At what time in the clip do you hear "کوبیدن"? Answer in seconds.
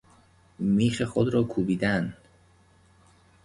1.43-2.13